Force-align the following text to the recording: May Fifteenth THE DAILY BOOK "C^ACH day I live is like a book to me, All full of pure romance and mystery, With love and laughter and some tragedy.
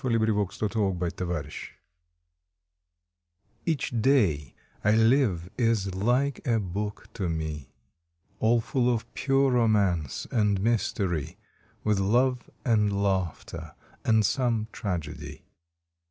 May 0.03 0.17
Fifteenth 0.17 0.57
THE 0.57 1.25
DAILY 1.25 1.41
BOOK 1.43 1.73
"C^ACH 3.67 4.01
day 4.01 4.55
I 4.83 4.93
live 4.95 5.51
is 5.59 5.93
like 5.93 6.41
a 6.47 6.59
book 6.59 7.07
to 7.13 7.29
me, 7.29 7.69
All 8.39 8.61
full 8.61 8.91
of 8.91 9.13
pure 9.13 9.51
romance 9.51 10.25
and 10.31 10.59
mystery, 10.59 11.37
With 11.83 11.99
love 11.99 12.49
and 12.65 12.91
laughter 13.03 13.75
and 14.03 14.25
some 14.25 14.69
tragedy. 14.71 15.43